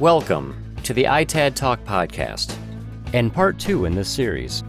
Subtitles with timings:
[0.00, 2.58] Welcome to the ITAD Talk podcast
[3.12, 4.64] and part two in this series.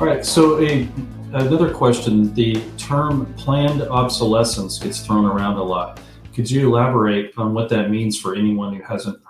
[0.00, 0.88] All right, so a,
[1.32, 2.34] another question.
[2.34, 6.00] The term planned obsolescence gets thrown around a lot.
[6.34, 9.20] Could you elaborate on what that means for anyone who hasn't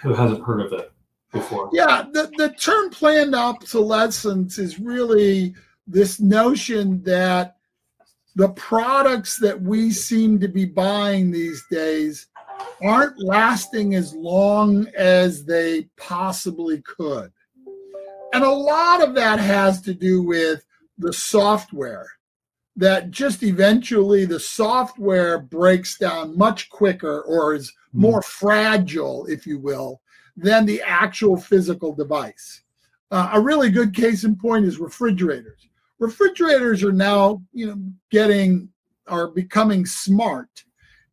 [0.00, 0.92] who hasn't heard of it
[1.32, 1.70] before?
[1.72, 5.56] Yeah, the, the term planned obsolescence is really
[5.88, 7.56] this notion that
[8.36, 12.28] the products that we seem to be buying these days
[12.82, 17.32] aren't lasting as long as they possibly could.
[18.32, 20.64] And a lot of that has to do with
[20.98, 22.06] the software,
[22.76, 29.58] that just eventually the software breaks down much quicker or is more fragile, if you
[29.58, 30.00] will,
[30.36, 32.62] than the actual physical device.
[33.10, 35.68] Uh, a really good case in point is refrigerators.
[36.00, 38.68] Refrigerators are now, you know, getting
[39.06, 40.64] are becoming smart.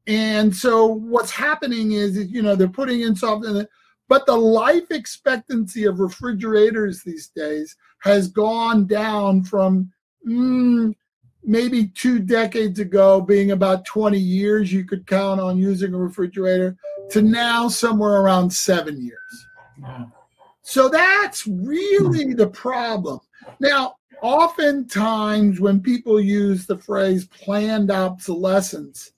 [0.07, 3.65] And so what's happening is, you know, they're putting in something,
[4.07, 9.91] but the life expectancy of refrigerators these days has gone down from
[10.27, 10.93] mm,
[11.43, 16.75] maybe two decades ago being about 20 years you could count on using a refrigerator
[17.09, 19.47] to now somewhere around seven years.
[20.61, 23.19] So that's really the problem.
[23.59, 29.11] Now, oftentimes when people use the phrase planned obsolescence,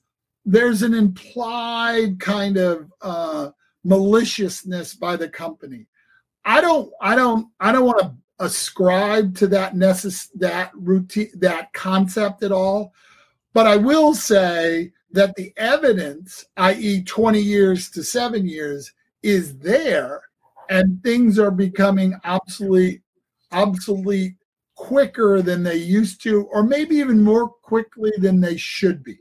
[0.45, 3.49] there's an implied kind of uh,
[3.83, 5.88] maliciousness by the company.
[6.45, 11.72] I don't, I don't, I don't want to ascribe to that necess- that routine, that
[11.73, 12.94] concept at all.
[13.53, 18.91] But I will say that the evidence, i.e., 20 years to seven years,
[19.22, 20.23] is there,
[20.69, 23.02] and things are becoming obsolete,
[23.52, 24.35] obsolete
[24.75, 29.19] quicker than they used to, or maybe even more quickly than they should be.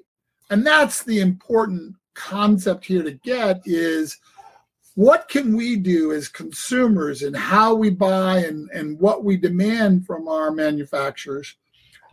[0.52, 4.18] And that's the important concept here to get is
[4.96, 10.06] what can we do as consumers and how we buy and, and what we demand
[10.06, 11.56] from our manufacturers?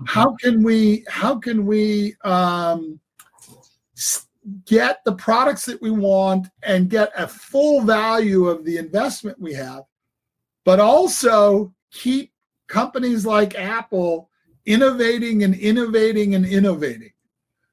[0.05, 3.01] How can we how can we um,
[4.65, 9.53] get the products that we want and get a full value of the investment we
[9.53, 9.83] have
[10.63, 12.31] but also keep
[12.69, 14.29] companies like apple
[14.65, 17.11] innovating and innovating and innovating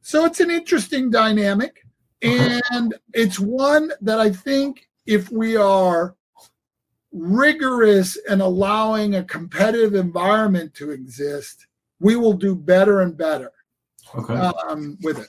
[0.06, 1.84] so it's an interesting dynamic.
[2.22, 2.60] Uh-huh.
[2.70, 6.14] And it's one that I think if we are
[7.10, 11.66] rigorous and allowing a competitive environment to exist,
[11.98, 13.50] we will do better and better
[14.14, 14.34] okay.
[14.34, 15.26] um, with it.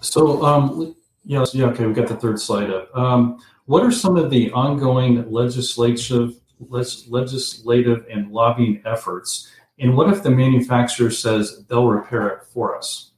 [0.00, 2.90] So, um, yes, yeah, okay, we got the third slide up.
[2.96, 9.52] Um, what are some of the ongoing legislative, legislative and lobbying efforts?
[9.78, 13.12] And what if the manufacturer says they'll repair it for us?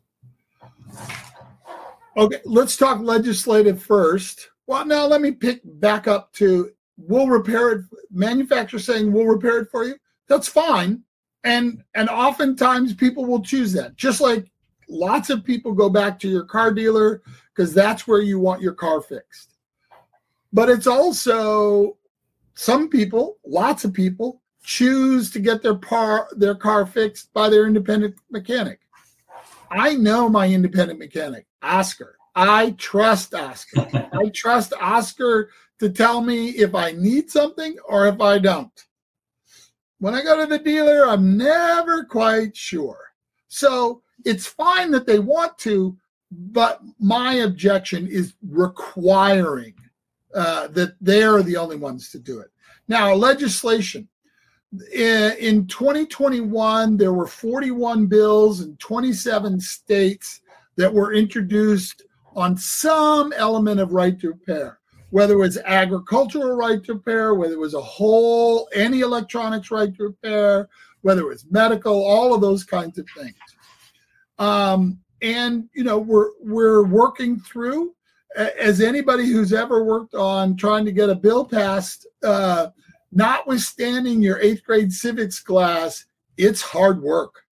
[2.16, 4.48] Okay, let's talk legislative first.
[4.66, 7.84] Well, now let me pick back up to we'll repair it.
[8.10, 9.94] Manufacturer saying we'll repair it for you.
[10.26, 11.03] That's fine,
[11.44, 13.97] and and oftentimes people will choose that.
[13.97, 14.50] Just like
[14.88, 17.22] lots of people go back to your car dealer
[17.54, 19.54] because that's where you want your car fixed.
[20.53, 21.98] But it's also
[22.54, 27.66] some people, lots of people, choose to get their par their car fixed by their
[27.66, 28.81] independent mechanic.
[29.70, 32.16] I know my independent mechanic, Oscar.
[32.34, 34.08] I trust Oscar.
[34.12, 38.72] I trust Oscar to tell me if I need something or if I don't.
[39.98, 42.98] When I go to the dealer, I'm never quite sure.
[43.48, 45.96] So it's fine that they want to,
[46.30, 49.74] but my objection is requiring
[50.34, 52.50] uh, that they're the only ones to do it.
[52.86, 54.08] Now, legislation
[54.94, 60.42] in 2021, there were 41 bills in 27 states
[60.76, 62.04] that were introduced
[62.36, 64.78] on some element of right to repair,
[65.10, 69.94] whether it was agricultural right to repair, whether it was a whole, any electronics right
[69.96, 70.68] to repair,
[71.00, 73.34] whether it was medical, all of those kinds of things.
[74.38, 77.94] Um, and you know, we're we're working through.
[78.36, 82.69] As anybody who's ever worked on trying to get a bill passed, uh,
[83.12, 86.05] notwithstanding your eighth grade civics class,
[86.37, 87.44] it's hard work.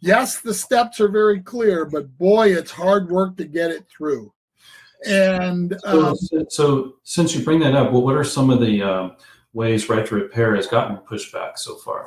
[0.00, 4.32] Yes, the steps are very clear, but boy, it's hard work to get it through.
[5.06, 8.82] And um, so, so, since you bring that up, well, what are some of the
[8.82, 9.10] uh,
[9.52, 12.06] ways Right to Repair has gotten pushback so far?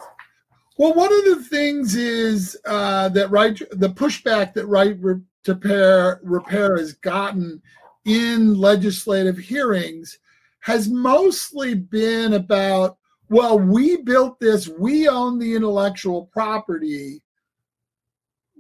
[0.78, 5.22] Well, one of the things is uh, that right the pushback that Right to
[5.54, 7.62] Repair Repair has gotten
[8.06, 10.20] in legislative hearings
[10.62, 12.98] has mostly been about,
[13.30, 17.22] well, we built this, we own the intellectual property.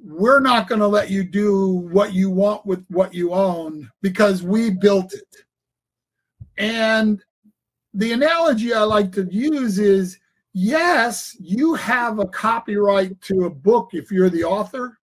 [0.04, 4.42] We're not going to let you do what you want with what you own because
[4.42, 5.36] we built it.
[6.58, 7.22] And
[7.94, 10.18] the analogy I like to use is
[10.54, 14.98] yes, you have a copyright to a book if you're the author,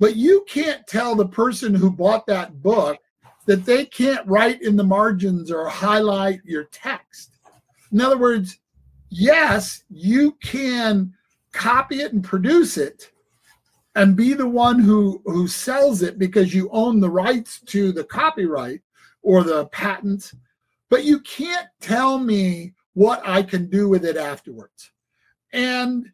[0.00, 2.98] but you can't tell the person who bought that book
[3.46, 7.38] that they can't write in the margins or highlight your text.
[7.92, 8.58] In other words,
[9.10, 11.12] yes, you can
[11.52, 13.10] copy it and produce it
[13.94, 18.02] and be the one who who sells it because you own the rights to the
[18.02, 18.80] copyright
[19.22, 20.32] or the patent
[20.90, 24.90] but you can't tell me what I can do with it afterwards.
[25.52, 26.06] And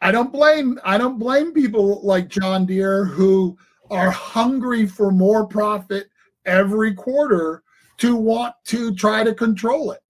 [0.00, 3.58] I don't blame I don't blame people like John Deere who
[3.90, 6.09] are hungry for more profit
[6.46, 7.62] every quarter
[7.98, 10.00] to want to try to control it.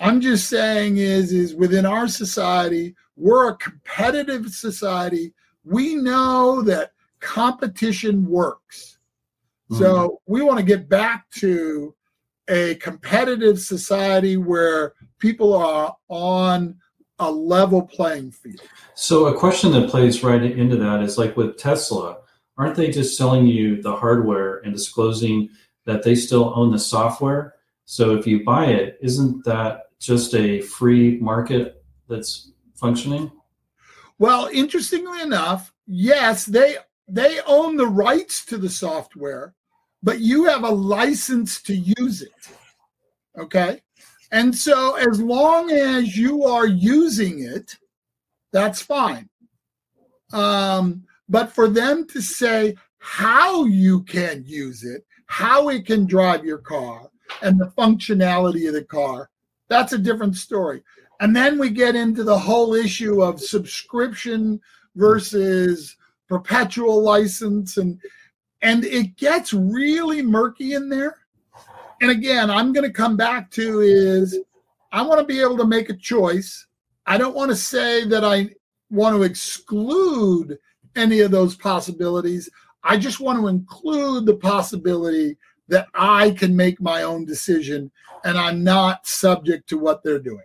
[0.00, 5.32] I'm just saying is is within our society, we're a competitive society.
[5.64, 8.98] We know that competition works.
[9.70, 9.82] Mm-hmm.
[9.82, 11.94] So we want to get back to
[12.48, 16.76] a competitive society where people are on
[17.20, 18.60] a level playing field.
[18.94, 22.18] So a question that plays right into that is like with Tesla,
[22.58, 25.48] aren't they just selling you the hardware and disclosing
[25.84, 27.54] that they still own the software?
[27.84, 33.30] So if you buy it, isn't that just a free market that's functioning?
[34.18, 36.76] Well, interestingly enough, yes, they
[37.08, 39.54] they own the rights to the software,
[40.02, 42.32] but you have a license to use it.
[43.38, 43.80] Okay.
[44.30, 47.76] And so as long as you are using it,
[48.52, 49.28] that's fine.
[50.32, 56.44] Um, but for them to say how you can use it, how it can drive
[56.44, 59.30] your car, and the functionality of the car,
[59.68, 60.82] that's a different story.
[61.20, 64.60] And then we get into the whole issue of subscription
[64.94, 65.96] versus
[66.28, 67.98] perpetual license and
[68.60, 71.16] and it gets really murky in there.
[72.00, 74.38] And again, I'm going to come back to is
[74.92, 76.66] I want to be able to make a choice.
[77.06, 78.50] I don't want to say that I
[78.90, 80.58] want to exclude
[80.96, 82.48] any of those possibilities.
[82.84, 85.36] I just want to include the possibility
[85.68, 87.90] that I can make my own decision
[88.24, 90.44] and I'm not subject to what they're doing.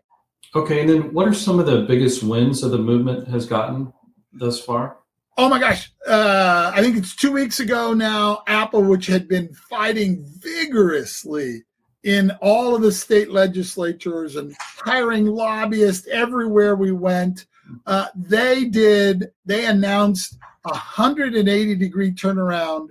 [0.56, 3.92] Okay, and then what are some of the biggest wins that the movement has gotten
[4.32, 4.98] thus far?
[5.38, 9.54] oh my gosh, uh, I think it's two weeks ago now, Apple, which had been
[9.70, 11.64] fighting vigorously
[12.04, 17.46] in all of the state legislatures and hiring lobbyists everywhere we went,
[17.86, 22.90] uh, they did, they announced a 180 degree turnaround.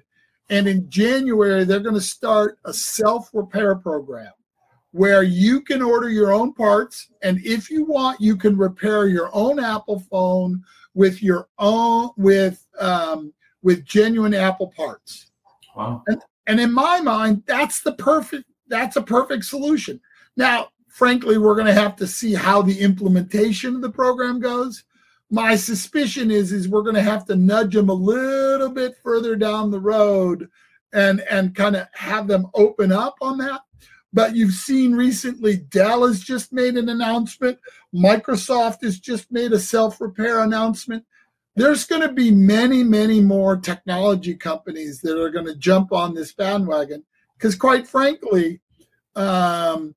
[0.49, 4.33] And in January, they're going to start a self repair program
[4.93, 7.09] where you can order your own parts.
[7.23, 10.63] And if you want, you can repair your own Apple phone
[10.95, 13.33] with your own with um,
[13.63, 15.31] with genuine Apple parts.
[15.77, 16.03] Wow.
[16.07, 20.01] And, and in my mind, that's the perfect that's a perfect solution.
[20.37, 24.83] Now, frankly, we're going to have to see how the implementation of the program goes.
[25.31, 29.37] My suspicion is is we're going to have to nudge them a little bit further
[29.37, 30.49] down the road
[30.95, 33.61] and and kind of have them open up on that.
[34.15, 37.59] But you've seen recently Dell has just made an announcement.
[37.95, 41.05] Microsoft has just made a self repair announcement.
[41.57, 46.15] There's going to be many, many more technology companies that are going to jump on
[46.15, 47.05] this bandwagon
[47.37, 48.61] because, quite frankly,
[49.15, 49.95] um,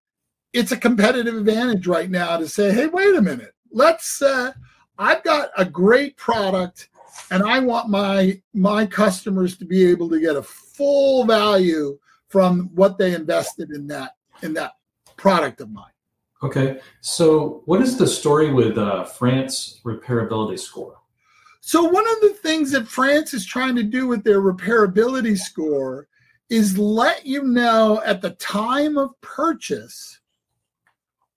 [0.54, 4.22] it's a competitive advantage right now to say, hey, wait a minute, let's.
[4.22, 4.52] Uh,
[4.98, 6.90] I've got a great product,
[7.32, 12.70] and I want my my customers to be able to get a full value from
[12.76, 14.74] what they invested in that in that
[15.18, 15.86] product of mine.
[16.42, 20.98] Okay, so what is the story with uh, France repairability score?
[21.60, 26.08] So one of the things that France is trying to do with their repairability score
[26.50, 30.20] is let you know at the time of purchase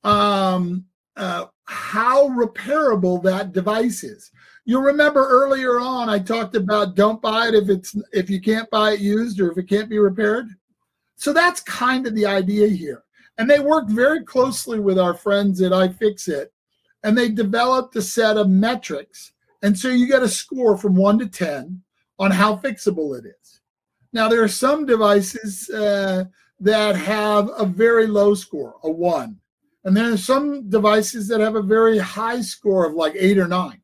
[0.04, 0.85] um,
[1.16, 4.30] uh, how repairable that device is.
[4.64, 8.71] You'll remember earlier on I talked about don't buy it if it's if you can't
[8.71, 10.49] buy it used or if it can't be repaired.
[11.16, 13.04] So that's kind of the idea here.
[13.38, 16.47] And they worked very closely with our friends at iFixit,
[17.02, 19.32] and they developed a set of metrics.
[19.62, 21.82] And so you get a score from one to 10
[22.18, 23.61] on how fixable it is.
[24.12, 26.25] Now, there are some devices uh,
[26.61, 29.38] that have a very low score, a one.
[29.85, 33.49] And there are some devices that have a very high score of like eight or
[33.49, 33.81] nine.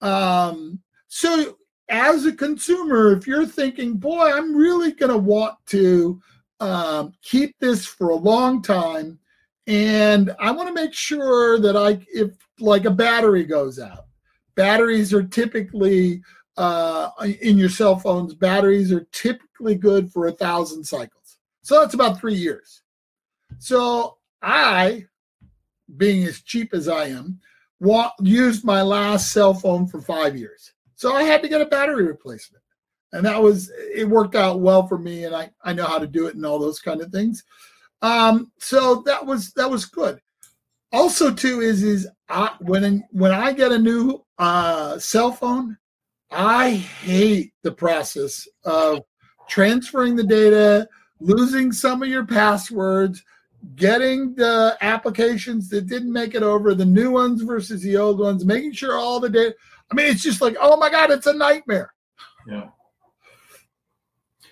[0.00, 6.20] Um, so, as a consumer, if you're thinking, boy, I'm really going to want to
[6.60, 9.18] um, keep this for a long time.
[9.66, 14.06] And I want to make sure that I, if like a battery goes out,
[14.54, 16.22] batteries are typically
[16.56, 21.38] uh, in your cell phones, batteries are typically good for a thousand cycles.
[21.62, 22.82] So that's about three years.
[23.58, 25.06] So I,
[25.96, 27.40] being as cheap as I am,
[27.80, 30.72] wa- used my last cell phone for five years.
[30.94, 32.62] So I had to get a battery replacement.
[33.12, 35.24] And that was, it worked out well for me.
[35.24, 37.44] And I, I know how to do it and all those kind of things.
[38.00, 40.20] Um, so that was, that was good.
[40.92, 45.76] Also too is, is I, when, when I get a new uh, cell phone,
[46.30, 49.00] I hate the process of
[49.48, 50.88] transferring the data,
[51.20, 53.22] losing some of your passwords,
[53.76, 58.44] getting the applications that didn't make it over, the new ones versus the old ones,
[58.44, 59.54] making sure all the data.
[59.90, 61.92] I mean, it's just like, oh my God, it's a nightmare.
[62.46, 62.68] Yeah.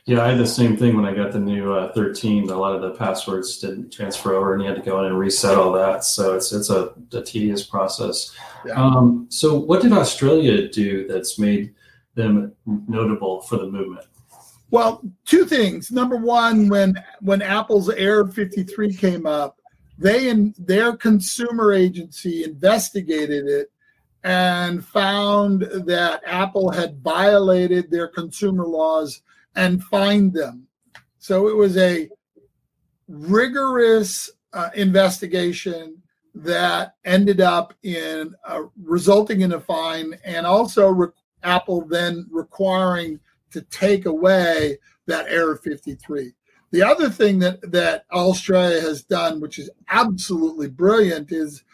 [0.06, 2.50] Yeah, I had the same thing when I got the new uh, 13.
[2.50, 5.18] A lot of the passwords didn't transfer over, and you had to go in and
[5.18, 6.04] reset all that.
[6.04, 8.34] So it's it's a, a tedious process.
[8.66, 8.74] Yeah.
[8.74, 11.74] Um, so, what did Australia do that's made
[12.14, 14.06] them notable for the movement?
[14.70, 15.90] Well, two things.
[15.90, 19.58] Number one, when when Apple's Error 53 came up,
[19.98, 23.70] they and their consumer agency investigated it
[24.22, 29.22] and found that Apple had violated their consumer laws
[29.56, 30.66] and fined them.
[31.18, 32.08] So it was a
[33.08, 36.00] rigorous uh, investigation
[36.34, 41.08] that ended up in uh, resulting in a fine and also re-
[41.42, 43.18] Apple then requiring
[43.50, 46.32] to take away that error 53.
[46.72, 51.64] The other thing that that Australia has done, which is absolutely brilliant, is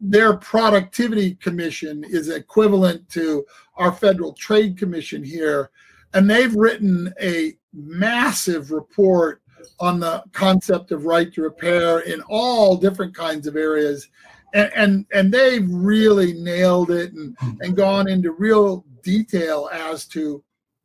[0.00, 3.44] their productivity commission is equivalent to
[3.76, 5.70] our federal trade commission here
[6.14, 9.40] and they've written a massive report
[9.78, 14.08] on the concept of right to repair in all different kinds of areas
[14.54, 20.42] and and, and they've really nailed it and, and gone into real detail as to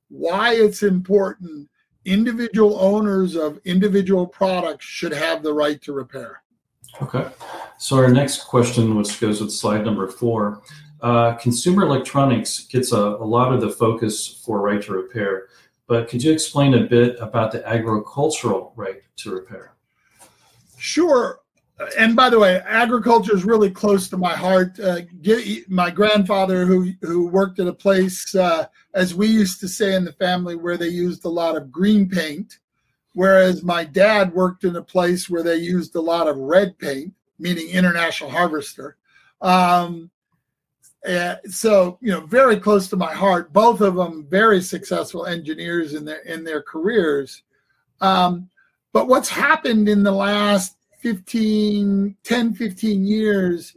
[0.09, 1.69] why it's important
[2.05, 6.41] individual owners of individual products should have the right to repair
[7.01, 7.27] Okay.
[7.77, 10.61] So our next question, which goes with slide number four,
[11.01, 15.47] uh, consumer electronics gets a, a, lot of the focus for right to repair,
[15.85, 19.75] but could you explain a bit about the agricultural right to repair?
[20.77, 21.39] Sure.
[21.98, 24.79] And by the way, agriculture is really close to my heart.
[24.79, 28.65] Uh, get, my grandfather, who who worked at a place, uh,
[28.96, 32.10] as we used to say in the family, where they used a lot of green
[32.10, 32.57] paint,
[33.13, 37.13] whereas my dad worked in a place where they used a lot of red paint,
[37.38, 38.98] meaning International Harvester.
[39.41, 40.10] Um,
[41.50, 46.03] so you know very close to my heart both of them very successful engineers in
[46.03, 47.43] their in their careers
[48.01, 48.50] um,
[48.93, 53.75] but what's happened in the last 15 10 15 years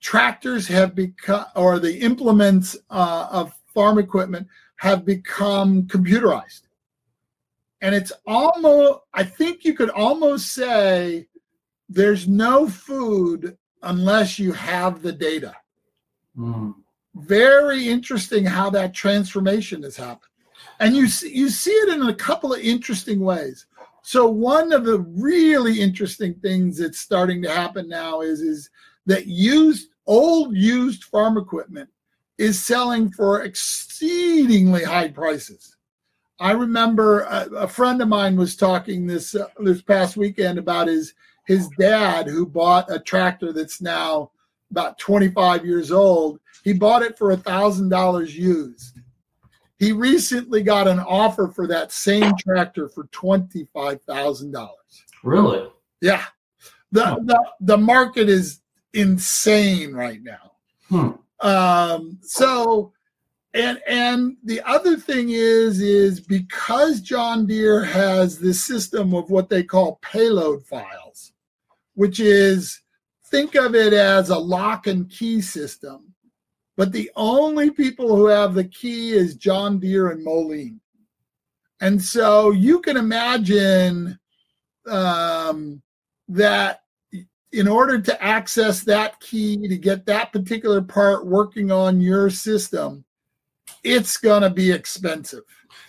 [0.00, 4.46] tractors have become or the implements uh, of farm equipment
[4.76, 6.62] have become computerized
[7.80, 11.26] and it's almost i think you could almost say
[11.88, 15.54] there's no food unless you have the data
[16.38, 16.74] Mm.
[17.14, 20.30] Very interesting how that transformation has happened.
[20.80, 23.66] And you see, you see it in a couple of interesting ways.
[24.02, 28.68] So one of the really interesting things that's starting to happen now is, is
[29.06, 31.88] that used old used farm equipment
[32.38, 35.76] is selling for exceedingly high prices.
[36.40, 40.88] I remember a, a friend of mine was talking this uh, this past weekend about
[40.88, 41.14] his
[41.46, 44.30] his dad who bought a tractor that's now
[44.70, 46.40] about 25 years old.
[46.64, 48.98] He bought it for a thousand dollars used.
[49.82, 55.02] He recently got an offer for that same tractor for twenty-five thousand dollars.
[55.24, 55.68] Really?
[56.00, 56.24] Yeah.
[56.92, 58.60] The, the the market is
[58.94, 60.52] insane right now.
[60.88, 61.10] Hmm.
[61.44, 62.92] Um, so
[63.54, 69.48] and and the other thing is is because John Deere has this system of what
[69.48, 71.32] they call payload files,
[71.94, 72.80] which is
[73.26, 76.11] think of it as a lock and key system,
[76.82, 80.80] but the only people who have the key is John Deere and Moline.
[81.80, 84.18] And so you can imagine
[84.88, 85.80] um,
[86.26, 86.80] that
[87.52, 93.04] in order to access that key to get that particular part working on your system,
[93.84, 95.44] it's going to be expensive.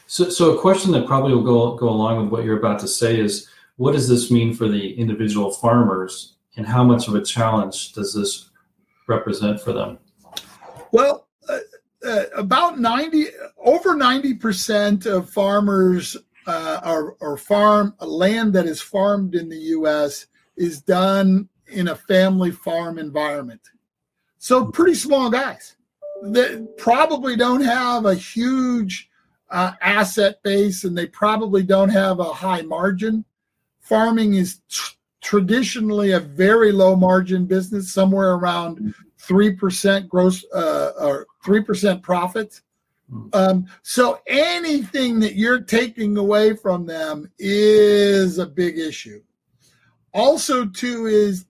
[0.05, 2.87] So, so a question that probably will go go along with what you're about to
[2.87, 7.23] say is, what does this mean for the individual farmers and how much of a
[7.23, 8.51] challenge does this
[9.07, 9.97] represent for them?
[10.93, 11.57] Well, uh,
[12.05, 13.25] uh, about 90,
[13.57, 16.81] over 90% of farmers uh,
[17.19, 22.99] or, farm land that is farmed in the US is done in a family farm
[22.99, 23.61] environment.
[24.37, 25.77] So, pretty small guys
[26.21, 29.09] that probably don't have a huge
[29.49, 33.25] uh, asset base and they probably don't have a high margin.
[33.79, 34.61] Farming is
[35.23, 42.03] traditionally a very low margin business, somewhere around three percent gross uh, or three percent
[42.03, 42.61] profit.
[43.33, 49.21] Um, so anything that you're taking away from them is a big issue.
[50.13, 51.45] Also, too, is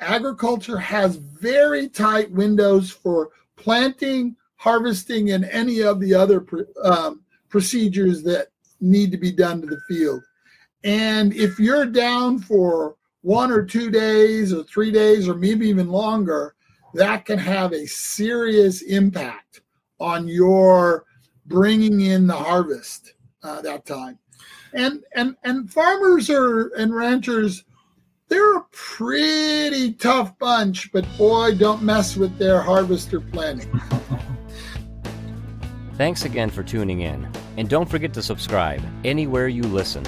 [0.00, 6.44] agriculture has very tight windows for planting, harvesting, and any of the other
[6.82, 8.48] um, procedures that
[8.80, 10.22] need to be done to the field.
[10.82, 15.88] And if you're down for one or two days or three days or maybe even
[15.88, 16.54] longer,
[16.92, 19.62] that can have a serious impact
[19.98, 21.06] on your
[21.46, 24.18] bringing in the harvest uh, that time.
[24.74, 27.64] And and and farmers are and ranchers,
[28.28, 33.80] they're a pretty tough bunch, but boy, don't mess with their harvester planning.
[35.94, 37.26] Thanks again for tuning in,
[37.56, 40.04] and don't forget to subscribe anywhere you listen.